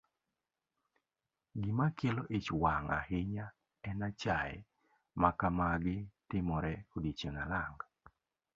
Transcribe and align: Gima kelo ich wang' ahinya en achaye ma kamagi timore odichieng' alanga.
Gima 1.61 1.87
kelo 1.97 2.23
ich 2.37 2.47
wang' 2.61 2.89
ahinya 2.99 3.45
en 3.89 3.97
achaye 4.09 4.57
ma 5.21 5.29
kamagi 5.39 5.97
timore 6.29 6.73
odichieng' 6.95 7.41
alanga. 7.43 7.85